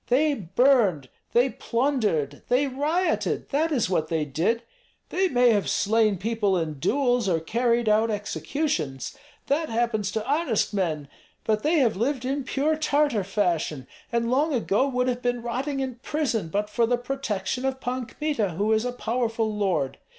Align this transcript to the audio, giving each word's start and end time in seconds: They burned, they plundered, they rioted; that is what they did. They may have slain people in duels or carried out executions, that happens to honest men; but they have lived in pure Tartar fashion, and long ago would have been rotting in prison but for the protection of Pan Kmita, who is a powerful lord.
They 0.07 0.33
burned, 0.33 1.09
they 1.31 1.51
plundered, 1.51 2.41
they 2.49 2.65
rioted; 2.65 3.49
that 3.49 3.71
is 3.71 3.87
what 3.87 4.07
they 4.07 4.25
did. 4.25 4.63
They 5.09 5.27
may 5.27 5.51
have 5.51 5.69
slain 5.69 6.17
people 6.17 6.57
in 6.57 6.79
duels 6.79 7.29
or 7.29 7.39
carried 7.39 7.87
out 7.87 8.09
executions, 8.09 9.15
that 9.45 9.69
happens 9.69 10.11
to 10.13 10.27
honest 10.27 10.73
men; 10.73 11.07
but 11.43 11.61
they 11.61 11.77
have 11.77 11.95
lived 11.95 12.25
in 12.25 12.43
pure 12.43 12.75
Tartar 12.75 13.23
fashion, 13.23 13.85
and 14.11 14.31
long 14.31 14.55
ago 14.55 14.87
would 14.87 15.07
have 15.07 15.21
been 15.21 15.43
rotting 15.43 15.81
in 15.81 15.99
prison 16.01 16.47
but 16.47 16.67
for 16.67 16.87
the 16.87 16.97
protection 16.97 17.63
of 17.63 17.79
Pan 17.79 18.07
Kmita, 18.07 18.55
who 18.55 18.73
is 18.73 18.85
a 18.85 18.91
powerful 18.91 19.55
lord. 19.55 19.99